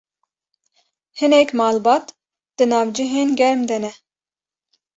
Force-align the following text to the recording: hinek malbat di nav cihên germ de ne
hinek 1.19 1.49
malbat 1.57 2.05
di 2.57 2.65
nav 2.71 2.87
cihên 2.95 3.29
germ 3.39 3.59
de 3.69 3.77
ne 3.83 3.91